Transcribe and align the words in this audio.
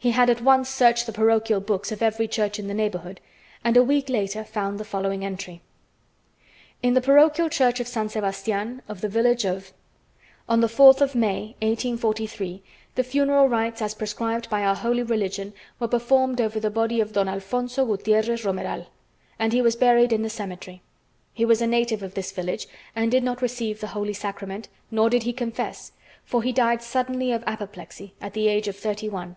He 0.00 0.12
had 0.12 0.30
at 0.30 0.40
once 0.42 0.68
searched 0.68 1.06
the 1.06 1.12
parochial 1.12 1.58
books 1.58 1.90
of 1.90 2.02
every 2.02 2.28
church 2.28 2.60
in 2.60 2.68
the 2.68 2.72
neighborhood, 2.72 3.20
and 3.64 3.76
a 3.76 3.82
week 3.82 4.08
later 4.08 4.44
found 4.44 4.78
the 4.78 4.84
following 4.84 5.24
entry: 5.24 5.60
"In 6.84 6.94
the 6.94 7.00
parochial 7.00 7.48
church 7.48 7.80
of 7.80 7.88
San 7.88 8.08
Sebastian 8.08 8.80
of 8.88 9.00
the 9.00 9.08
village 9.08 9.44
of, 9.44 9.72
on 10.48 10.60
the 10.60 10.68
4th 10.68 11.00
of 11.00 11.16
May, 11.16 11.56
1843, 11.62 12.62
the 12.94 13.02
funeral 13.02 13.48
rites 13.48 13.82
as 13.82 13.92
prescribed 13.96 14.48
by 14.48 14.62
our 14.64 14.76
holy 14.76 15.02
religion 15.02 15.52
were 15.80 15.88
performed 15.88 16.40
over 16.40 16.60
the 16.60 16.70
body 16.70 17.00
of 17.00 17.12
Don 17.12 17.26
Alfonzo 17.28 17.84
Gutierrez 17.84 18.44
Romeral, 18.44 18.86
and 19.36 19.52
he 19.52 19.60
was 19.60 19.74
buried 19.74 20.12
in 20.12 20.22
the 20.22 20.30
cemetery. 20.30 20.80
He 21.34 21.44
was 21.44 21.60
a 21.60 21.66
native 21.66 22.04
of 22.04 22.14
this 22.14 22.30
village 22.30 22.68
and 22.94 23.10
did 23.10 23.24
not 23.24 23.42
receive 23.42 23.80
the 23.80 23.88
holy 23.88 24.14
sacrament, 24.14 24.68
nor 24.92 25.10
did 25.10 25.24
he 25.24 25.32
confess, 25.32 25.90
for 26.22 26.44
he 26.44 26.52
died 26.52 26.82
suddenly 26.82 27.32
of 27.32 27.42
apoplexy 27.48 28.14
at 28.20 28.32
the 28.34 28.46
age 28.46 28.68
of 28.68 28.76
thirty 28.76 29.08
one. 29.08 29.34